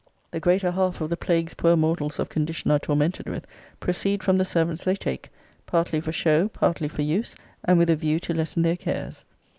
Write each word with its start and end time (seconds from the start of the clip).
The 0.31 0.39
greater 0.39 0.71
half 0.71 0.99
of 0.99 1.11
the 1.11 1.15
plagues 1.15 1.53
poor 1.53 1.75
mortals 1.77 2.17
of 2.17 2.27
condition 2.27 2.71
are 2.71 2.79
tormented 2.79 3.27
with, 3.29 3.45
proceed 3.79 4.23
from 4.23 4.37
the 4.37 4.45
servants 4.45 4.83
they 4.83 4.95
take, 4.95 5.29
partly 5.67 6.01
for 6.01 6.11
show, 6.11 6.47
partly 6.47 6.87
for 6.87 7.03
use, 7.03 7.35
and 7.63 7.77
with 7.77 7.91
a 7.91 7.95
view 7.95 8.19
to 8.21 8.33
lessen 8.33 8.63
their 8.63 8.77
cares. 8.77 9.25